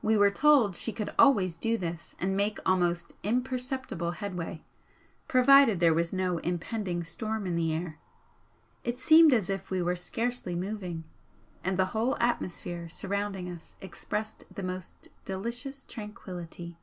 We 0.00 0.16
were 0.16 0.30
told 0.30 0.74
she 0.74 0.92
could 0.94 1.14
always 1.18 1.54
do 1.54 1.76
this 1.76 2.14
and 2.18 2.34
make 2.34 2.58
almost 2.64 3.12
imperceptible 3.22 4.12
headway, 4.12 4.64
provided 5.26 5.78
there 5.78 5.92
was 5.92 6.10
no 6.10 6.38
impending 6.38 7.04
storm 7.04 7.46
in 7.46 7.54
the 7.54 7.74
air. 7.74 7.98
It 8.82 8.98
seemed 8.98 9.34
as 9.34 9.50
if 9.50 9.70
we 9.70 9.82
were 9.82 9.94
scarcely 9.94 10.54
moving, 10.56 11.04
and 11.62 11.78
the 11.78 11.92
whole 11.92 12.16
atmosphere 12.18 12.88
surrounding 12.88 13.50
us 13.50 13.76
expressed 13.82 14.44
the 14.50 14.62
most 14.62 15.08
delicious 15.26 15.84
tranquillity. 15.84 16.78